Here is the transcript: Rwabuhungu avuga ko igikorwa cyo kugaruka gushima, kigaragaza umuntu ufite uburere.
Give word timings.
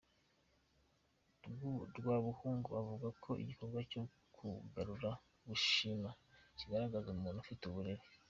Rwabuhungu 1.97 2.69
avuga 2.81 3.07
ko 3.23 3.31
igikorwa 3.41 3.79
cyo 3.91 4.01
kugaruka 4.35 5.09
gushima, 5.47 6.09
kigaragaza 6.57 7.07
umuntu 7.15 7.39
ufite 7.41 7.63
uburere. 7.65 8.03